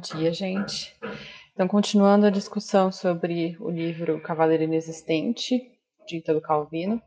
[0.00, 0.96] Dia, gente.
[1.52, 7.00] Então, continuando a discussão sobre o livro Cavaleiro Inexistente, de Italo Calvino,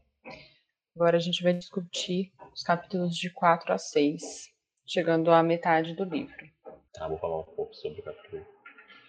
[0.96, 4.22] agora a gente vai discutir os capítulos de 4 a 6,
[4.88, 6.46] chegando à metade do livro.
[7.00, 8.46] Ah, vou falar um pouco sobre o capítulo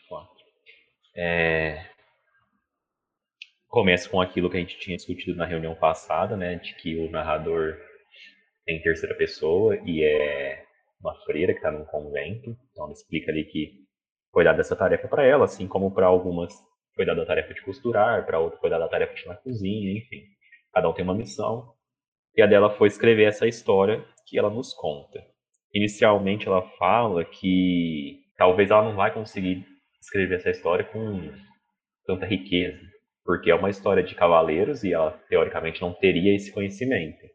[0.08, 0.30] 4.
[1.16, 1.86] É...
[3.68, 7.10] Começa com aquilo que a gente tinha discutido na reunião passada, né, de que o
[7.10, 7.76] narrador
[8.66, 10.64] é em terceira pessoa e é
[11.04, 12.56] uma freira que está num convento.
[12.72, 13.84] Então, ela explica ali que
[14.32, 16.52] foi dada essa tarefa para ela, assim como para algumas
[16.94, 19.34] foi dada a tarefa de costurar, para outra foi dada a tarefa de ir na
[19.34, 20.22] cozinha, enfim.
[20.72, 21.72] Cada um tem uma missão.
[22.36, 25.20] E a dela foi escrever essa história que ela nos conta.
[25.72, 29.66] Inicialmente, ela fala que talvez ela não vai conseguir
[30.00, 31.32] escrever essa história com
[32.06, 32.80] tanta riqueza,
[33.24, 37.26] porque é uma história de cavaleiros e ela teoricamente não teria esse conhecimento,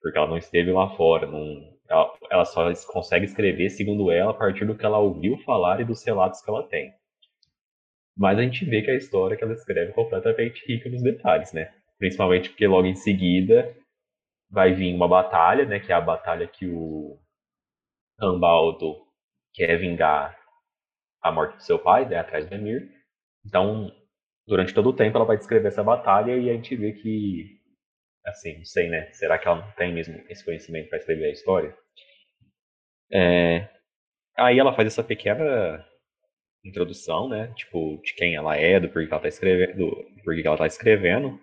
[0.00, 4.34] porque ela não esteve lá fora, não, ela, ela só consegue escrever, segundo ela, a
[4.34, 6.92] partir do que ela ouviu falar e dos relatos que ela tem.
[8.16, 11.52] Mas a gente vê que a história que ela escreve é completamente rica nos detalhes,
[11.52, 11.72] né?
[11.98, 13.76] Principalmente porque logo em seguida
[14.50, 15.80] vai vir uma batalha, né?
[15.80, 17.18] Que é a batalha que o
[18.18, 18.96] Rambaldo
[19.52, 20.38] quer vingar
[21.22, 22.16] a morte do seu pai, né?
[22.16, 22.90] Atrás do Emir.
[23.44, 23.92] Então,
[24.46, 27.60] durante todo o tempo ela vai descrever essa batalha e a gente vê que
[28.24, 29.10] assim, não sei, né?
[29.12, 31.81] Será que ela não tem mesmo esse conhecimento para escrever a história?
[33.12, 33.68] É,
[34.38, 35.84] aí ela faz essa pequena
[36.64, 37.52] introdução, né?
[37.54, 41.38] Tipo, de quem ela é, do porquê ela tá escrevendo, do porquê ela tá escrevendo.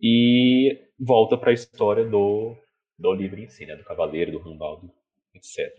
[0.00, 2.56] E volta para a história do,
[2.98, 3.76] do livro em si, né?
[3.76, 4.90] Do cavaleiro, do Rambaldo,
[5.34, 5.72] etc.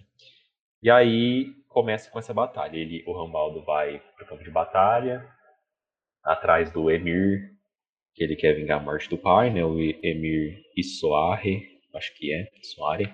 [0.81, 2.77] E aí começa com essa batalha.
[2.77, 5.25] Ele, o Rambaldo vai pro campo de batalha,
[6.23, 7.51] atrás do Emir,
[8.13, 9.63] que ele quer vingar a morte do pai, né?
[9.63, 13.13] O Emir Issoare, acho que é, Issoare.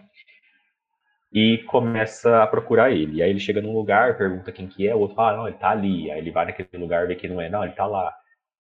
[1.36, 3.18] E começa a procurar ele.
[3.18, 5.48] E aí ele chega num lugar, pergunta quem que é, o outro fala, ah, não,
[5.50, 6.10] ele tá ali.
[6.10, 8.16] Aí ele vai naquele lugar, vê que não é, não, ele tá lá.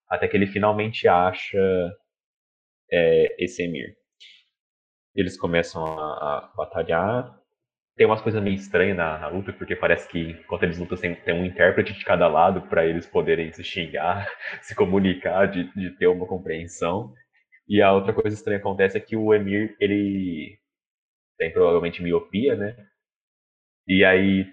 [0.09, 1.57] Até que ele finalmente acha
[2.91, 3.95] é, esse Emir.
[5.15, 7.33] Eles começam a, a batalhar,
[7.95, 11.15] tem umas coisas meio estranhas na, na, luta, porque parece que enquanto eles lutam tem,
[11.15, 14.27] tem um intérprete de cada lado para eles poderem se xingar,
[14.61, 17.13] se comunicar, de, de, ter uma compreensão.
[17.67, 20.59] E a outra coisa estranha acontece é que o Emir, ele
[21.37, 22.75] tem provavelmente miopia, né?
[23.87, 24.45] E aí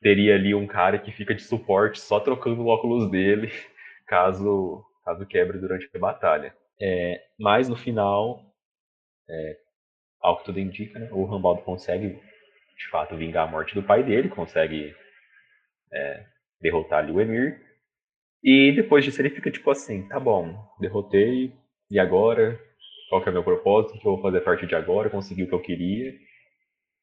[0.00, 3.50] teria ali um cara que fica de suporte só trocando o óculos dele,
[4.06, 6.54] caso, caso quebre durante a batalha.
[6.80, 8.42] É, mas no final,
[9.28, 9.56] é,
[10.20, 12.10] ao que tudo indica, né, o Rambaldo consegue
[12.78, 14.94] de fato vingar a morte do pai dele, consegue
[15.92, 16.24] é,
[16.60, 17.60] derrotar ali o Emir.
[18.42, 21.52] E depois disso ele fica tipo assim, tá bom, derrotei,
[21.90, 22.60] e agora?
[23.08, 23.96] Qual que é o meu propósito?
[23.96, 25.10] O que eu vou fazer a partir de agora?
[25.10, 26.12] Consegui o que eu queria.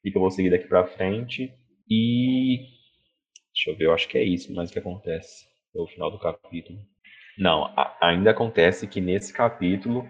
[0.04, 1.52] E que eu vou seguir daqui pra frente.
[1.88, 2.58] E.
[3.52, 5.46] Deixa eu ver, eu acho que é isso mais que acontece.
[5.74, 6.78] É o final do capítulo.
[7.38, 10.08] Não, a, ainda acontece que nesse capítulo,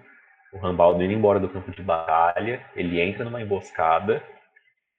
[0.52, 4.22] o Rambaldo indo embora do campo de batalha, ele entra numa emboscada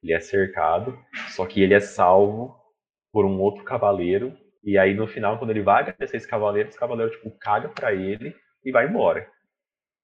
[0.06, 0.96] ele é cercado,
[1.30, 2.56] só que ele é salvo
[3.12, 4.38] por um outro cavaleiro.
[4.64, 7.92] E aí no final, quando ele vai agradecer esse cavaleiro, esse cavaleiro tipo caga para
[7.92, 9.28] ele e vai embora.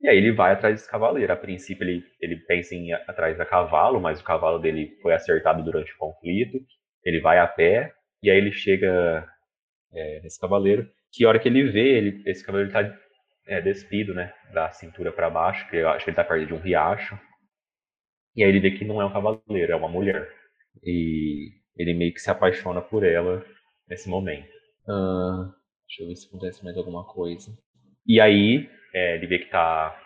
[0.02, 1.32] E aí ele vai atrás desse cavaleiro.
[1.32, 5.14] A princípio ele, ele pensa em ir atrás da cavalo, mas o cavalo dele foi
[5.14, 6.60] acertado durante o conflito.
[7.06, 9.28] Ele vai a pé e aí ele chega
[9.94, 10.90] é, nesse cavaleiro.
[11.12, 12.98] Que hora que ele vê, ele, esse cavaleiro está
[13.46, 16.54] é, despido, né, da cintura para baixo, que eu acho que ele está perto de
[16.54, 17.20] um riacho.
[18.36, 20.32] E aí ele vê que não é um cavaleiro, é uma mulher.
[20.84, 23.46] E ele meio que se apaixona por ela
[23.88, 24.50] nesse momento.
[24.88, 25.52] Uh,
[25.86, 27.52] deixa eu ver se acontece mais alguma coisa.
[28.08, 29.98] E aí é, ele vê que tá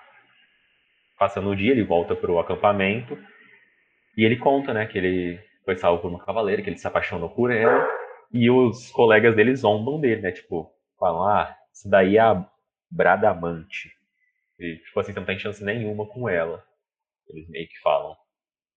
[1.17, 3.17] passando o dia, ele volta pro acampamento.
[4.17, 7.29] E ele conta, né, que ele foi salvo por uma cavaleira, que ele se apaixonou
[7.29, 7.87] por ela.
[8.31, 10.31] E os colegas dele zombam dele, né?
[10.31, 12.45] Tipo, falam, ah, isso daí é a
[12.89, 13.91] Bradamante.
[14.59, 16.63] E, tipo assim, você não tem chance nenhuma com ela.
[17.27, 18.15] Eles meio que falam.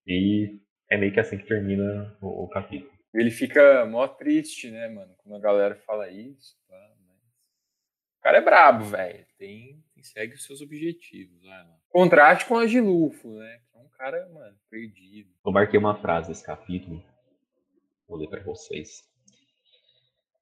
[0.06, 0.58] E
[0.90, 2.90] é meio que assim que termina o, o capítulo.
[3.14, 5.14] Ele fica mó triste, né, mano?
[5.18, 6.56] Quando a galera fala isso.
[6.68, 6.76] Tá?
[8.18, 9.24] O cara é brabo, velho.
[9.38, 11.42] Tem, tem, segue os seus objetivos.
[11.42, 11.76] Vai lá.
[11.90, 13.60] Contraste com a Gilufo, né?
[13.70, 15.30] Que é um cara, mano, perdido.
[15.44, 17.02] Eu marquei uma frase nesse capítulo
[18.08, 19.06] Vou ler para vocês.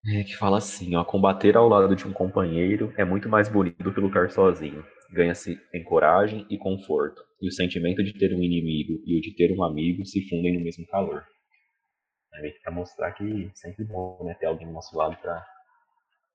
[0.07, 3.83] É, que fala assim, ó, combater ao lado de um companheiro é muito mais bonito
[3.83, 4.87] do que lutar sozinho.
[5.11, 9.35] Ganha-se em coragem e conforto, e o sentimento de ter um inimigo e o de
[9.35, 11.27] ter um amigo se fundem no mesmo calor.
[12.35, 15.45] É para mostrar que sempre bom né, ter alguém do nosso lado para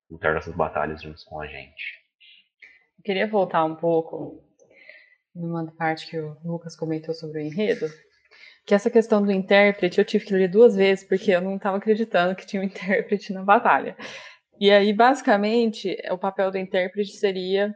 [0.09, 2.00] lutar nossas batalhas juntos com a gente.
[3.01, 4.43] Eu queria voltar um pouco
[5.33, 7.87] numa parte que o Lucas comentou sobre o enredo,
[8.63, 11.77] que essa questão do intérprete eu tive que ler duas vezes porque eu não estava
[11.77, 13.97] acreditando que tinha um intérprete na batalha.
[14.59, 17.75] E aí, basicamente, o papel do intérprete seria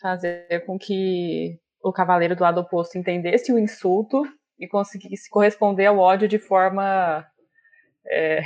[0.00, 4.24] fazer com que o cavaleiro do lado oposto entendesse o insulto
[4.58, 7.26] e conseguisse corresponder ao ódio de forma,
[8.06, 8.40] é,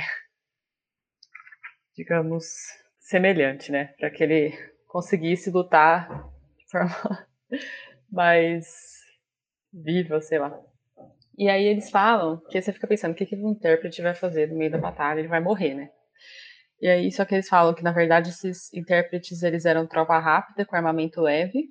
[1.95, 2.45] digamos,
[2.99, 3.93] semelhante, né?
[3.97, 6.07] Para que ele conseguisse lutar
[6.57, 7.27] de forma
[8.09, 8.97] mais
[9.71, 10.59] viva, sei lá.
[11.37, 14.49] E aí eles falam que você fica pensando o que, que o intérprete vai fazer
[14.49, 15.89] no meio da batalha, ele vai morrer, né?
[16.81, 20.65] E aí só que eles falam que na verdade esses intérpretes eles eram tropa rápida
[20.65, 21.69] com armamento leve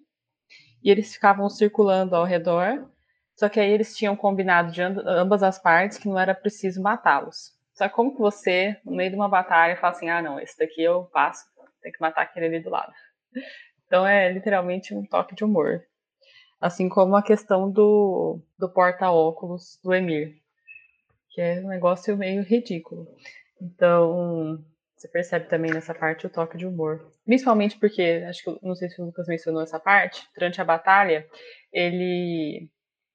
[0.83, 2.89] e eles ficavam circulando ao redor.
[3.35, 7.55] Só que aí eles tinham combinado de ambas as partes que não era preciso matá-los.
[7.75, 10.57] Só que como que você, no meio de uma batalha, fala assim, ah não, esse
[10.59, 11.45] daqui eu passo,
[11.83, 12.91] tem que matar aquele ali do lado.
[13.87, 15.85] Então é literalmente um toque de humor.
[16.61, 20.37] Assim como a questão do, do porta-óculos do Emir,
[21.31, 23.07] que é um negócio meio ridículo.
[23.61, 24.65] Então,
[24.97, 27.13] você percebe também nessa parte o toque de humor.
[27.25, 31.27] Principalmente porque, acho que, não sei se o Lucas mencionou essa parte, durante a batalha,
[31.73, 32.71] ele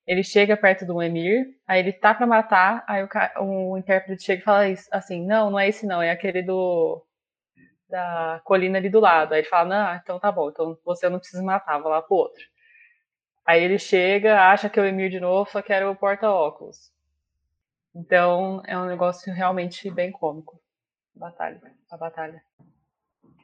[0.08, 4.42] ele chega perto do Emir, aí ele tá para matar, aí o, o, intérprete chega
[4.42, 7.02] e fala assim, não, não é esse não, é aquele do
[7.92, 9.34] da colina ali do lado.
[9.34, 12.16] Aí ele fala, não, então tá bom, então você não precisa matar, vou lá pro
[12.16, 12.44] outro.
[13.46, 16.92] Aí ele chega, acha que é o Emir de novo, só que era o porta-óculos.
[17.94, 20.60] Então é um negócio realmente bem cômico.
[21.14, 21.60] Batalha,
[21.92, 22.42] a batalha.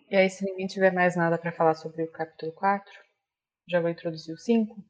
[0.09, 2.89] E aí, se ninguém tiver mais nada para falar sobre o capítulo 4,
[3.67, 4.81] já vou introduzir o 5.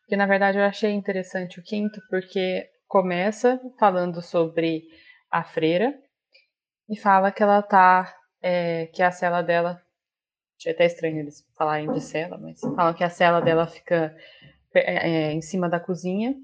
[0.00, 4.84] Porque na verdade eu achei interessante o quinto, porque começa falando sobre
[5.30, 5.94] a freira
[6.90, 8.16] e fala que ela tá.
[8.42, 9.82] É, que a cela dela
[10.60, 14.14] Achei até estranho eles falarem de cela, mas falam que a cela dela fica
[14.74, 16.36] é, é, em cima da cozinha.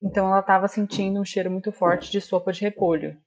[0.00, 3.20] Então ela estava sentindo um cheiro muito forte de sopa de repolho.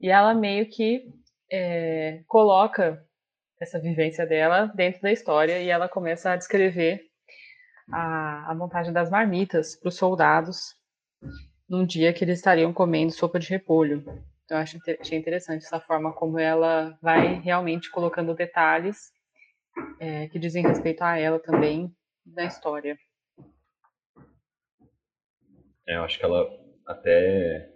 [0.00, 1.04] E ela meio que
[1.48, 3.06] é, coloca
[3.60, 7.00] essa vivência dela dentro da história e ela começa a descrever
[7.92, 10.74] a, a montagem das marmitas para os soldados
[11.68, 14.04] num dia que eles estariam comendo sopa de repolho.
[14.50, 19.12] Então, eu achei interessante essa forma como ela vai realmente colocando detalhes
[20.00, 21.94] é, que dizem respeito a ela também
[22.26, 22.98] da história.
[25.86, 26.50] É, eu acho que ela
[26.84, 27.70] até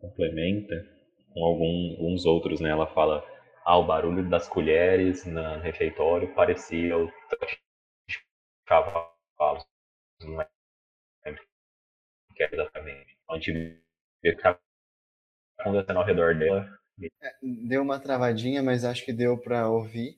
[0.00, 0.88] complementa
[1.32, 2.70] com algum, alguns outros, né?
[2.70, 3.26] Ela fala,
[3.64, 7.06] ah, o barulho das colheres no refeitório parecia o
[8.06, 8.20] de.
[10.22, 10.48] Não é
[12.36, 13.18] que é exatamente.
[13.28, 13.82] A gente
[14.22, 14.56] vê está
[15.64, 16.68] acontecendo ao redor dela.
[17.02, 17.32] É,
[17.66, 20.16] deu uma travadinha, mas acho que deu para ouvir.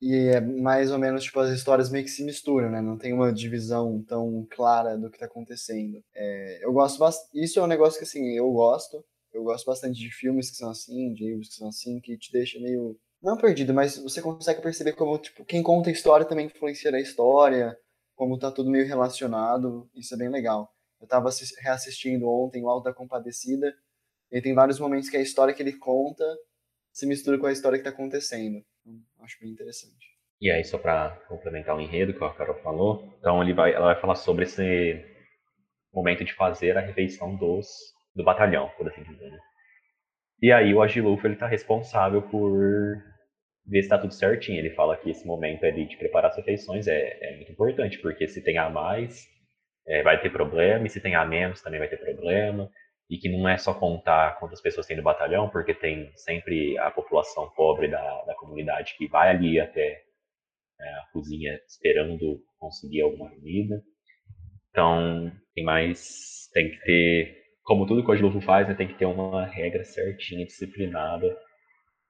[0.00, 2.80] E é mais ou menos, tipo, as histórias meio que se misturam, né?
[2.80, 6.02] Não tem uma divisão tão clara do que tá acontecendo.
[6.14, 7.42] É, eu gosto bastante...
[7.42, 9.02] Isso é um negócio que, assim, eu gosto.
[9.32, 12.30] Eu gosto bastante de filmes que são assim, de livros que são assim, que te
[12.30, 12.98] deixa meio...
[13.22, 17.00] Não perdido, mas você consegue perceber como, tipo, quem conta a história também influencia na
[17.00, 17.74] história,
[18.14, 19.88] como tá tudo meio relacionado.
[19.94, 20.70] Isso é bem legal.
[21.00, 21.30] Eu tava
[21.62, 23.74] reassistindo ontem o Alto da Compadecida,
[24.30, 26.24] e tem vários momentos que a história que ele conta
[26.92, 28.64] se mistura com a história que tá acontecendo.
[28.80, 30.14] Então, acho bem interessante.
[30.40, 33.86] E aí, só para complementar o enredo que a Carol falou, então ele vai, ela
[33.86, 35.04] vai falar sobre esse
[35.92, 37.66] momento de fazer a refeição dos,
[38.14, 39.30] do batalhão, por assim dizer.
[39.30, 39.38] Né?
[40.42, 42.52] E aí o Agilufo ele está responsável por
[43.66, 44.58] ver se está tudo certinho.
[44.58, 48.28] Ele fala que esse momento ali de preparar as refeições é, é muito importante, porque
[48.28, 49.26] se tem a mais,
[49.86, 52.70] é, vai ter problema, e se tem a menos também vai ter problema
[53.08, 56.90] e que não é só contar quantas pessoas tem no batalhão, porque tem sempre a
[56.90, 60.02] população pobre da, da comunidade que vai ali até
[60.80, 63.82] é, a cozinha esperando conseguir alguma comida.
[64.70, 66.50] Então, tem mais.
[66.52, 67.44] Tem que ter.
[67.62, 71.34] Como tudo que o Agilufo faz, né, tem que ter uma regra certinha, disciplinada,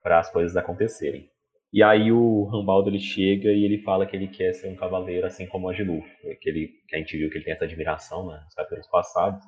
[0.02, 1.28] para as coisas acontecerem.
[1.72, 5.26] E aí o Rambaldo ele chega e ele fala que ele quer ser um cavaleiro
[5.26, 6.08] assim como o Agilufo.
[6.40, 9.44] Que, ele, que a gente viu que ele tem essa admiração né, nos capítulos passados.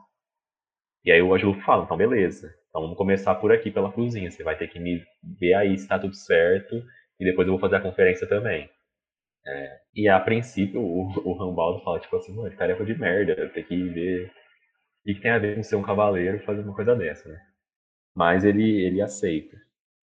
[1.06, 4.30] E aí o Ângelo fala, então beleza, então vamos começar por aqui, pela cozinha.
[4.30, 5.02] Você vai ter que me
[5.40, 6.84] ver aí se tá tudo certo,
[7.20, 8.70] e depois eu vou fazer a conferência também.
[9.46, 13.64] É, e a princípio o, o Rambaldo fala, tipo assim, mano, tarefa de merda, tem
[13.64, 14.32] que ver
[15.06, 17.38] E que tem a ver com ser um cavaleiro fazer uma coisa dessa, né?
[18.16, 19.56] Mas ele, ele aceita.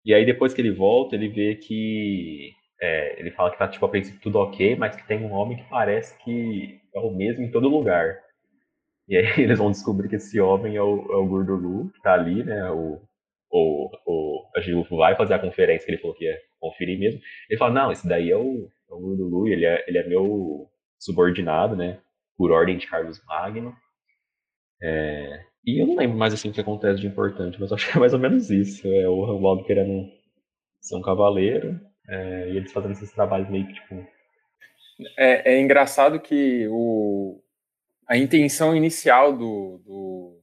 [0.05, 2.53] E aí depois que ele volta, ele vê que.
[2.83, 5.59] É, ele fala que tá, tipo, a princípio tudo ok, mas que tem um homem
[5.59, 8.19] que parece que é o mesmo em todo lugar.
[9.09, 12.15] E aí eles vão descobrir que esse homem é o, é o Gurdulu, que tá
[12.15, 12.71] ali, né?
[12.71, 13.01] O,
[13.51, 17.21] o, o Agilufo vai fazer a conferência que ele falou que ia conferir mesmo.
[17.49, 20.69] Ele fala, não, esse daí é o, é o Gurdulu, ele é, ele é meu
[20.99, 22.01] subordinado, né?
[22.37, 23.75] Por ordem de Carlos Magno.
[24.83, 27.97] É, e eu não lembro mais assim o que acontece de importante, mas acho que
[27.97, 28.87] é mais ou menos isso.
[28.87, 30.11] É o Rambaldo querendo
[30.81, 34.07] ser um cavaleiro é, e eles fazendo esses trabalhos meio que tipo.
[35.19, 37.41] É, é engraçado que o,
[38.07, 40.43] a intenção inicial do, do,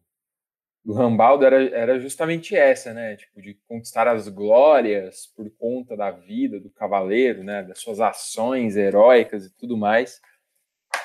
[0.83, 3.15] do Rambaldo era, era justamente essa, né?
[3.15, 7.63] Tipo, de conquistar as glórias por conta da vida do cavaleiro, né?
[7.63, 10.19] Das suas ações heróicas e tudo mais.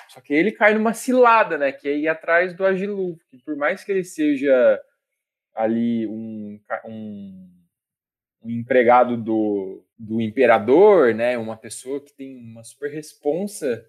[0.09, 1.73] Só que ele cai numa cilada, né?
[1.73, 4.81] Que é ir atrás do Agilu, que por mais que ele seja
[5.55, 7.51] ali um, um,
[8.43, 11.37] um empregado do, do imperador, né?
[11.37, 13.87] Uma pessoa que tem uma super responsa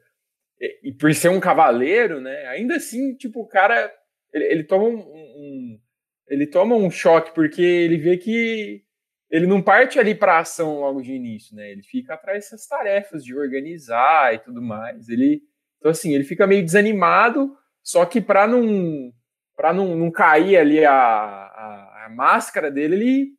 [0.60, 2.48] e, por ser um cavaleiro, né?
[2.48, 3.92] Ainda assim, tipo, o cara
[4.34, 5.80] ele, ele toma um, um,
[6.28, 8.84] ele toma um choque porque ele vê que
[9.30, 11.72] ele não parte ali para ação logo de início, né?
[11.72, 15.10] Ele fica atrás dessas tarefas de organizar e tudo mais.
[15.10, 15.42] Ele
[15.80, 19.12] então, assim, ele fica meio desanimado, só que para não,
[19.56, 23.30] pra não, não cair ali a, a, a, máscara dele, ele,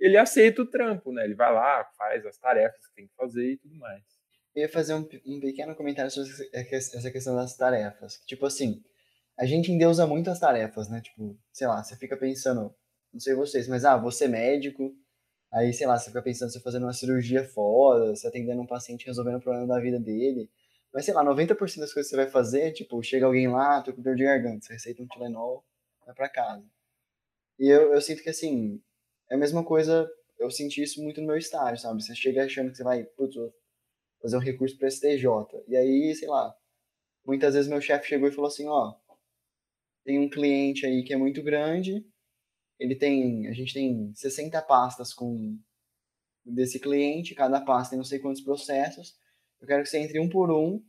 [0.00, 1.24] ele aceita o trampo, né?
[1.24, 4.02] Ele vai lá, faz as tarefas que tem que fazer e tudo mais.
[4.54, 8.20] Eu ia fazer um, um pequeno comentário sobre essa questão das tarefas.
[8.26, 8.82] Tipo assim,
[9.38, 11.00] a gente endeusa muito as tarefas, né?
[11.00, 12.74] Tipo, sei lá, você fica pensando,
[13.12, 14.92] não sei vocês, mas ah, você é médico,
[15.52, 19.06] aí, sei lá, você fica pensando você fazendo uma cirurgia foda, você atendendo um paciente
[19.06, 20.50] resolvendo o problema da vida dele.
[20.92, 23.92] Mas sei lá, 90% das coisas que você vai fazer, tipo, chega alguém lá, tô
[23.92, 25.64] com dor de garganta, você receita um Tilenol,
[26.04, 26.64] vai pra casa.
[27.58, 28.80] E eu, eu sinto que, assim,
[29.30, 32.02] é a mesma coisa, eu senti isso muito no meu estágio, sabe?
[32.02, 33.36] Você chega achando que você vai, putz,
[34.20, 35.26] fazer um recurso para STJ.
[35.66, 36.54] E aí, sei lá,
[37.24, 38.94] muitas vezes meu chefe chegou e falou assim, ó,
[40.04, 42.06] tem um cliente aí que é muito grande,
[42.78, 45.58] ele tem, a gente tem 60 pastas com
[46.44, 49.18] desse cliente, cada pasta tem não sei quantos processos,
[49.60, 50.82] eu quero que você entre um por um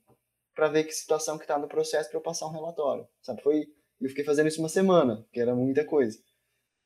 [0.56, 3.08] para ver que situação que tá no processo para eu passar um relatório.
[3.22, 3.42] Sabe?
[3.42, 3.68] Foi,
[4.00, 6.22] eu fiquei fazendo isso uma semana, que era muita coisa.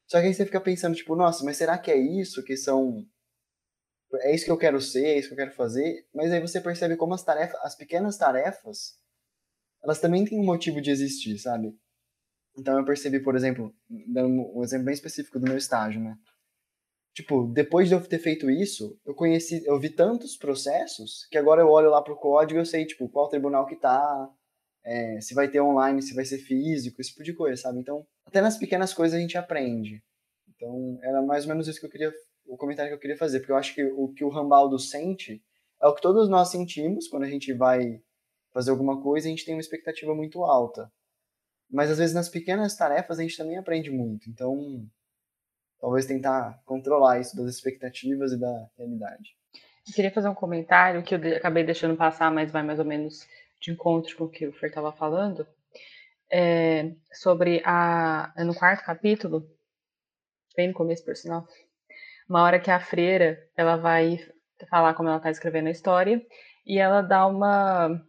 [0.07, 3.05] Só que aí você fica pensando, tipo, nossa, mas será que é isso que são.
[4.21, 6.05] É isso que eu quero ser, é isso que eu quero fazer?
[6.13, 8.97] Mas aí você percebe como as tarefas, as pequenas tarefas,
[9.83, 11.75] elas também têm um motivo de existir, sabe?
[12.55, 13.73] Então eu percebi, por exemplo,
[14.07, 16.17] dando um exemplo bem específico do meu estágio, né?
[17.13, 21.61] Tipo, depois de eu ter feito isso, eu conheci, eu vi tantos processos que agora
[21.61, 24.29] eu olho lá pro código e eu sei, tipo, qual tribunal que tá,
[24.83, 27.79] é, se vai ter online, se vai ser físico, esse tipo de coisa, sabe?
[27.79, 30.03] Então, até nas pequenas coisas a gente aprende.
[30.49, 32.11] Então, era mais ou menos isso que eu queria,
[32.45, 35.43] o comentário que eu queria fazer, porque eu acho que o que o Rambaldo sente
[35.81, 38.01] é o que todos nós sentimos quando a gente vai
[38.51, 40.91] fazer alguma coisa, a gente tem uma expectativa muito alta.
[41.69, 44.29] Mas às vezes nas pequenas tarefas a gente também aprende muito.
[44.29, 44.85] Então,
[45.79, 49.35] talvez tentar controlar isso das expectativas e da realidade.
[49.87, 53.27] Eu queria fazer um comentário que eu acabei deixando passar, mas vai mais ou menos
[53.59, 55.45] de encontro com o que o Fer estava falando,
[56.31, 59.49] é, sobre a no quarto capítulo,
[60.55, 61.47] bem no começo, por sinal,
[62.29, 64.19] uma hora que a freira ela vai
[64.69, 66.21] falar como ela está escrevendo a história
[66.65, 68.01] e ela dá uma,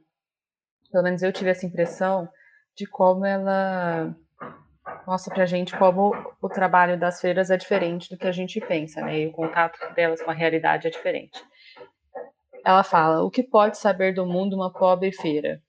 [0.90, 2.28] pelo menos eu tive essa impressão
[2.76, 4.14] de como ela
[5.06, 9.00] mostra pra gente como o trabalho das feiras é diferente do que a gente pensa,
[9.02, 9.20] né?
[9.20, 11.42] E o contato delas com a realidade é diferente.
[12.64, 15.60] Ela fala: o que pode saber do mundo uma pobre feira?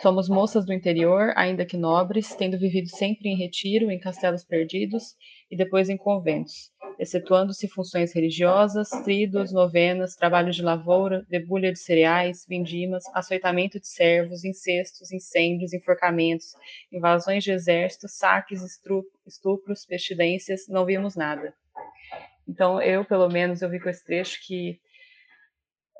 [0.00, 5.14] Somos moças do interior, ainda que nobres, tendo vivido sempre em retiro, em castelos perdidos
[5.50, 12.44] e depois em conventos excetuando-se funções religiosas, tridos, novenas, trabalho de lavoura, debulha de cereais,
[12.48, 16.54] vindimas, açoitamento de servos, incestos, incêndios, enforcamentos,
[16.92, 18.62] invasões de exércitos, saques,
[19.26, 21.54] estupros, pestilências, não vimos nada.
[22.46, 24.78] Então, eu, pelo menos, eu vi com esse trecho que,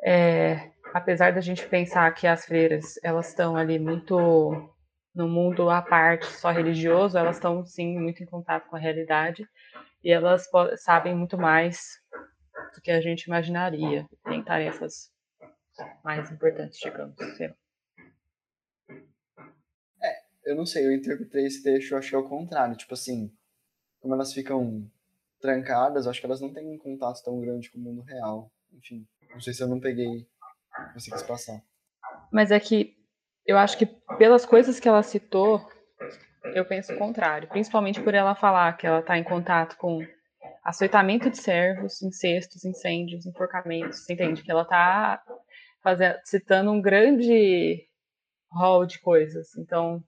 [0.04, 4.70] é, apesar da gente pensar que as freiras, elas estão ali muito
[5.14, 9.48] no mundo à parte, só religioso, elas estão, sim, muito em contato com a realidade,
[10.04, 10.46] e elas
[10.76, 11.98] sabem muito mais
[12.74, 14.06] do que a gente imaginaria.
[14.24, 15.10] Tem tarefas
[16.04, 17.16] mais importantes, digamos.
[20.02, 22.76] É, eu não sei, eu interpretei esse trecho, eu achei ao contrário.
[22.76, 23.34] Tipo assim,
[23.98, 24.86] como elas ficam
[25.40, 28.52] trancadas, acho que elas não têm um contato tão grande com o mundo real.
[28.74, 30.28] Enfim, não sei se eu não peguei,
[30.94, 31.62] você quis passar.
[32.30, 32.94] Mas é que
[33.46, 33.86] eu acho que
[34.18, 35.66] pelas coisas que ela citou,
[36.52, 40.00] eu penso o contrário, principalmente por ela falar que ela está em contato com
[40.62, 44.42] açoitamento de servos, incestos, incêndios, enforcamentos, você entende?
[44.42, 45.22] Que ela está
[46.24, 47.86] citando um grande
[48.50, 49.56] rol de coisas.
[49.56, 50.02] Então,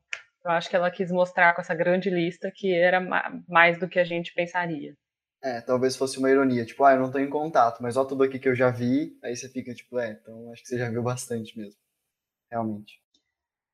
[0.44, 3.00] eu acho que ela quis mostrar com essa grande lista que era
[3.48, 4.94] mais do que a gente pensaria.
[5.42, 8.24] É, talvez fosse uma ironia, tipo, ah, eu não tô em contato, mas olha tudo
[8.24, 10.88] aqui que eu já vi, aí você fica tipo, é, então acho que você já
[10.88, 11.78] viu bastante mesmo.
[12.50, 13.00] Realmente.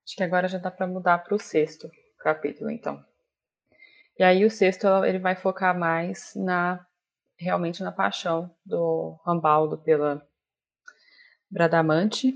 [0.04, 1.88] Acho que agora já dá para mudar para o sexto
[2.22, 3.04] capítulo, então.
[4.18, 6.84] E aí o sexto ele vai focar mais na
[7.38, 10.26] realmente na paixão do Rambaldo pela
[11.50, 12.32] Bradamante,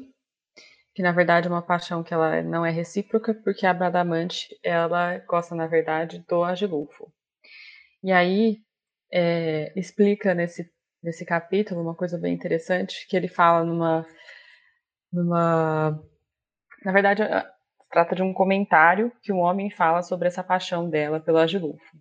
[0.94, 5.18] que na verdade é uma paixão que ela não é recíproca, porque a Bradamante ela
[5.20, 7.12] gosta na verdade do Agilulfo.
[8.02, 8.58] E aí
[9.12, 10.70] é, explica nesse
[11.02, 14.04] nesse capítulo uma coisa bem interessante que ele fala numa
[15.12, 16.02] numa
[16.84, 17.22] na verdade
[17.96, 21.96] trata de um comentário que um homem fala sobre essa paixão dela pelo Agilulfo.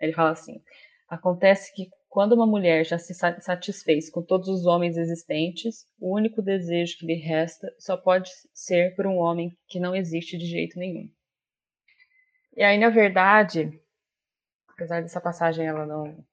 [0.00, 0.62] Ele fala assim:
[1.06, 6.40] acontece que quando uma mulher já se satisfez com todos os homens existentes, o único
[6.40, 10.78] desejo que lhe resta só pode ser por um homem que não existe de jeito
[10.78, 11.06] nenhum.
[12.56, 13.78] E aí, na verdade,
[14.66, 16.24] apesar dessa passagem ela não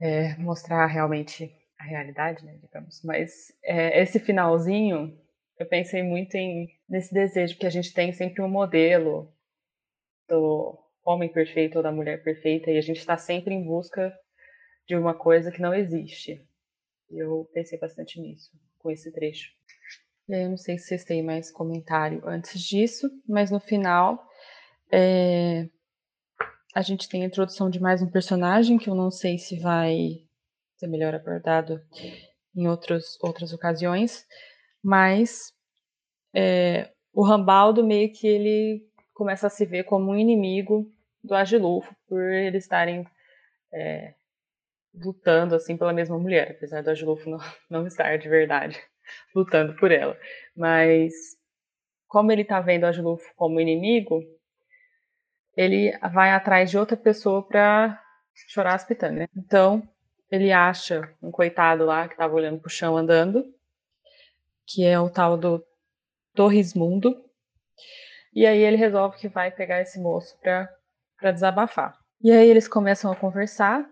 [0.00, 5.14] é, mostrar realmente a realidade, né, digamos, mas é, esse finalzinho
[5.58, 9.32] eu pensei muito em nesse desejo que a gente tem sempre um modelo
[10.28, 14.16] do homem perfeito ou da mulher perfeita e a gente está sempre em busca
[14.86, 16.46] de uma coisa que não existe.
[17.10, 19.50] Eu pensei bastante nisso com esse trecho.
[20.28, 24.22] Eu não sei se vocês têm mais comentário antes disso, mas no final
[24.92, 25.68] é,
[26.74, 30.22] a gente tem a introdução de mais um personagem que eu não sei se vai
[30.76, 31.82] ser melhor abordado
[32.54, 34.26] em outros, outras ocasiões,
[34.82, 35.52] mas
[36.34, 40.90] é, o Rambaldo meio que ele começa a se ver como um inimigo
[41.22, 43.06] do Agilulfo por eles estarem
[43.72, 44.14] é,
[44.94, 47.38] lutando assim pela mesma mulher, apesar do Agilulfo não,
[47.68, 48.80] não estar de verdade
[49.34, 50.18] lutando por ela.
[50.56, 51.12] Mas
[52.06, 54.22] como ele está vendo o Agilulfo como inimigo,
[55.56, 58.00] ele vai atrás de outra pessoa para
[58.46, 59.22] chorar as pitânias.
[59.22, 59.28] Né?
[59.36, 59.82] Então,
[60.30, 63.44] ele acha um coitado lá que estava olhando pro chão andando,
[64.68, 65.64] que é o tal do
[66.34, 67.16] Torresmundo.
[68.34, 71.98] E aí ele resolve que vai pegar esse moço para desabafar.
[72.20, 73.88] E aí eles começam a conversar.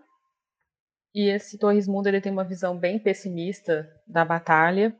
[1.13, 4.95] E esse Torresmundo ele tem uma visão bem pessimista da batalha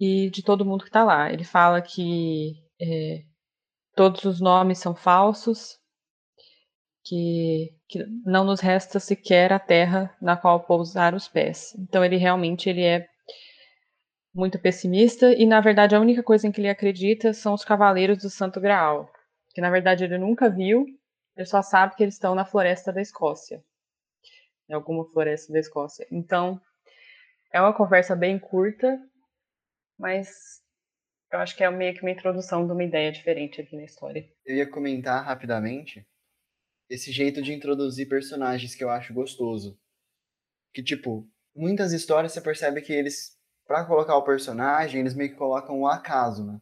[0.00, 1.32] e de todo mundo que está lá.
[1.32, 3.22] Ele fala que é,
[3.94, 5.78] todos os nomes são falsos,
[7.04, 11.74] que, que, não nos resta sequer a terra na qual pousar os pés.
[11.78, 13.06] Então ele realmente ele é
[14.34, 18.18] muito pessimista e na verdade a única coisa em que ele acredita são os cavaleiros
[18.18, 19.10] do Santo Graal,
[19.54, 20.86] que na verdade ele nunca viu,
[21.36, 23.64] ele só sabe que eles estão na floresta da Escócia,
[24.68, 26.06] em alguma floresta da Escócia.
[26.10, 26.60] Então
[27.52, 29.00] é uma conversa bem curta,
[29.98, 30.62] mas
[31.32, 34.26] eu acho que é meio que uma introdução de uma ideia diferente aqui na história.
[34.44, 36.06] Eu ia comentar rapidamente
[36.88, 39.78] esse jeito de introduzir personagens que eu acho gostoso.
[40.72, 43.37] Que, tipo, muitas histórias você percebe que eles
[43.68, 46.58] para colocar o personagem, eles meio que colocam o acaso, né?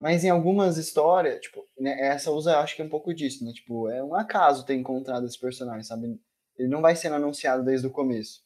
[0.00, 3.52] Mas em algumas histórias, tipo, né, essa usa, acho que é um pouco disso, né?
[3.52, 6.18] Tipo, é um acaso ter encontrado esse personagem, sabe?
[6.56, 8.40] Ele não vai sendo anunciado desde o começo.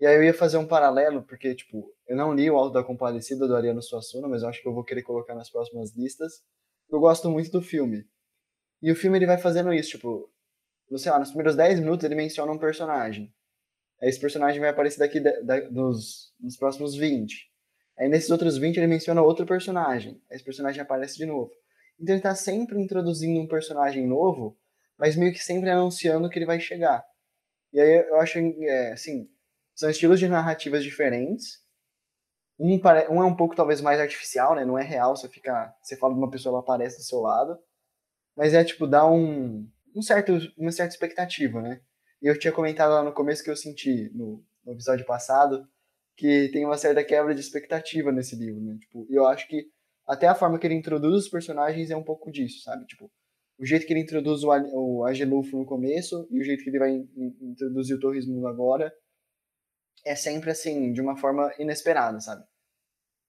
[0.00, 2.84] E aí eu ia fazer um paralelo, porque, tipo, eu não li o Alto da
[2.84, 6.44] Compadecida do Ariano Suassuna, mas eu acho que eu vou querer colocar nas próximas listas.
[6.88, 8.06] Eu gosto muito do filme.
[8.80, 10.30] E o filme ele vai fazendo isso, tipo,
[10.96, 13.32] sei lá, nos primeiros 10 minutos ele menciona um personagem
[14.08, 15.20] esse personagem vai aparecer daqui
[15.70, 17.50] dos, nos próximos 20.
[17.98, 20.20] Aí nesses outros 20 ele menciona outro personagem.
[20.30, 21.52] Esse personagem aparece de novo.
[22.00, 24.58] Então ele está sempre introduzindo um personagem novo,
[24.98, 27.04] mas meio que sempre anunciando que ele vai chegar.
[27.72, 29.28] E aí eu acho, é, assim,
[29.74, 31.62] são estilos de narrativas diferentes.
[32.58, 34.64] Um, um, é um pouco talvez mais artificial, né?
[34.64, 37.58] Não é real, você fica, você fala de uma pessoa, ela aparece do seu lado.
[38.36, 41.80] Mas é tipo dá um, um certo, uma certa expectativa, né?
[42.22, 45.68] E eu tinha comentado lá no começo que eu senti, no, no episódio passado,
[46.16, 48.78] que tem uma certa quebra de expectativa nesse livro, né?
[48.78, 49.66] Tipo, eu acho que
[50.06, 52.86] até a forma que ele introduz os personagens é um pouco disso, sabe?
[52.86, 53.10] Tipo,
[53.58, 56.78] o jeito que ele introduz o, o Agenulfo no começo e o jeito que ele
[56.78, 57.08] vai in,
[57.40, 58.92] introduzir o Torresmundo agora
[60.04, 62.44] é sempre assim, de uma forma inesperada, sabe?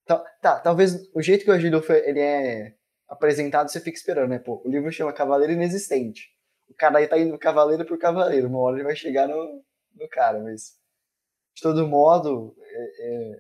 [0.05, 2.75] Tá, tá, talvez o jeito que o Agenulfo ele é
[3.07, 4.39] apresentado você fica esperando, né?
[4.39, 6.32] Pô, o livro chama Cavaleiro Inexistente
[6.69, 8.47] o cara aí tá indo cavaleiro por cavaleiro.
[8.47, 9.63] Uma hora ele vai chegar no,
[9.95, 10.77] no cara, mas
[11.55, 13.39] de todo modo, é, é,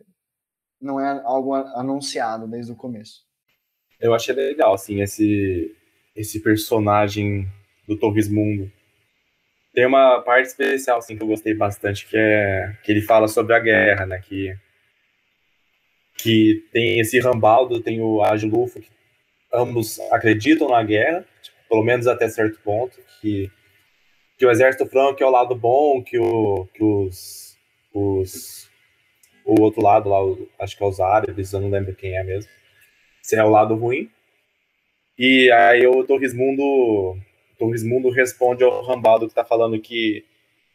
[0.79, 3.25] não é algo anunciado desde o começo.
[3.99, 5.75] eu achei legal, assim, esse,
[6.15, 7.47] esse personagem
[7.87, 8.71] do Torresmundo.
[9.73, 13.55] Tem uma parte especial, assim, que eu gostei bastante, que é que ele fala sobre
[13.55, 14.55] a guerra, né, que,
[16.17, 18.89] que tem esse Rambaldo, tem o Agilufo, que
[19.51, 21.25] ambos acreditam na guerra,
[21.73, 23.49] pelo menos até certo ponto, que,
[24.37, 27.57] que o exército franco é o lado bom, que, o, que os,
[27.91, 28.69] os
[29.43, 30.19] o outro lado lá,
[30.59, 32.51] acho que é os árabes, eu não lembro quem é mesmo,
[33.23, 34.07] se é o lado ruim.
[35.17, 37.17] E aí o Torresmundo,
[37.57, 40.23] Torresmundo responde ao Rambaldo que tá falando que,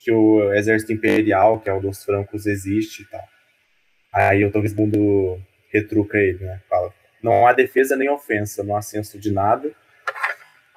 [0.01, 3.25] que o exército imperial, que é o dos francos, existe e tal.
[4.13, 5.41] Aí o Torresmundo
[5.73, 6.61] retruca ele, né?
[6.69, 9.73] Fala, não há defesa nem ofensa, não há senso de nada.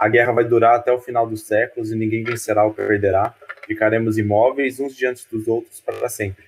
[0.01, 3.35] A guerra vai durar até o final dos séculos e ninguém vencerá ou perderá.
[3.67, 6.43] Ficaremos imóveis uns diante dos outros para sempre.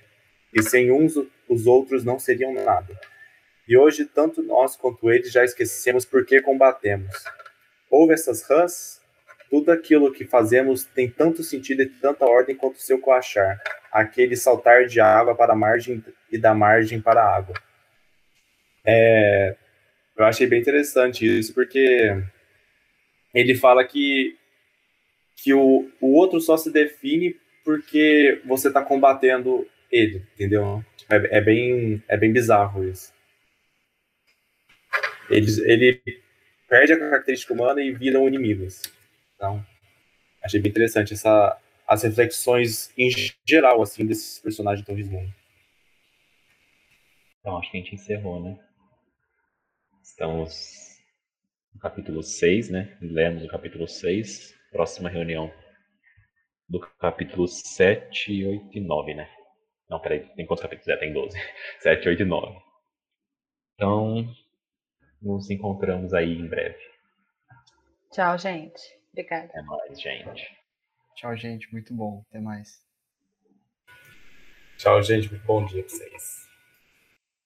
[0.52, 1.14] E sem uns,
[1.48, 2.98] os outros não seriam nada.
[3.68, 7.14] E hoje, tanto nós quanto eles já esquecemos por que combatemos.
[7.88, 9.00] Houve essas rãs?
[9.48, 13.62] Tudo aquilo que fazemos tem tanto sentido e tanta ordem quanto o seu coachar.
[13.92, 17.54] Aquele saltar de água para a margem e da margem para a água.
[18.84, 19.54] É,
[20.18, 22.20] eu achei bem interessante isso, porque
[23.34, 24.36] ele fala que,
[25.36, 30.84] que o, o outro só se define porque você está combatendo ele, entendeu?
[31.10, 33.12] É, é, bem, é bem bizarro isso.
[35.28, 36.02] Ele, ele
[36.68, 38.82] perde a característica humana e viram inimigos.
[39.34, 39.64] Então,
[40.42, 43.10] achei bem interessante essa, as reflexões em
[43.44, 45.26] geral, assim, desses personagens do Rismon.
[47.40, 48.58] Então, acho que a gente encerrou, né?
[50.02, 50.93] Estamos
[51.74, 52.96] no capítulo 6, né?
[53.00, 54.54] Lemos o capítulo 6.
[54.70, 55.52] Próxima reunião
[56.68, 59.28] do capítulo 7, 8 e 9, né?
[59.88, 60.88] Não, peraí, tem quantos capítulos?
[60.88, 61.38] É, tem 12.
[61.80, 62.58] 7, 8 e 9.
[63.74, 64.34] Então,
[65.20, 66.78] nos encontramos aí em breve.
[68.10, 68.80] Tchau, gente.
[69.12, 69.46] Obrigada.
[69.46, 70.56] Até mais, gente.
[71.16, 71.70] Tchau, gente.
[71.72, 72.24] Muito bom.
[72.28, 72.82] Até mais.
[74.76, 75.30] Tchau, gente.
[75.30, 76.48] Muito bom dia pra vocês.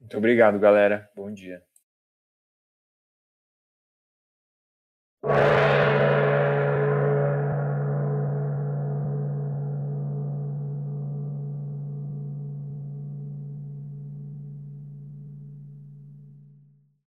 [0.00, 1.10] Muito obrigado, galera.
[1.14, 1.62] Bom dia.
[5.24, 5.30] you